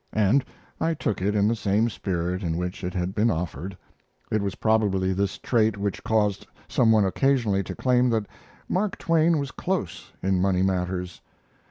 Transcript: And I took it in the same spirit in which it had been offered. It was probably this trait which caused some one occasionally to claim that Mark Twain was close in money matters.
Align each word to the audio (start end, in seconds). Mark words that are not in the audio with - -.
And 0.13 0.43
I 0.79 0.95
took 0.95 1.21
it 1.21 1.35
in 1.35 1.47
the 1.47 1.55
same 1.55 1.87
spirit 1.87 2.41
in 2.41 2.57
which 2.57 2.83
it 2.83 2.95
had 2.95 3.13
been 3.13 3.29
offered. 3.29 3.77
It 4.31 4.41
was 4.41 4.55
probably 4.55 5.13
this 5.13 5.37
trait 5.37 5.77
which 5.77 6.03
caused 6.03 6.47
some 6.67 6.91
one 6.91 7.05
occasionally 7.05 7.61
to 7.61 7.75
claim 7.75 8.09
that 8.09 8.25
Mark 8.67 8.97
Twain 8.97 9.37
was 9.37 9.51
close 9.51 10.11
in 10.23 10.41
money 10.41 10.63
matters. 10.63 11.21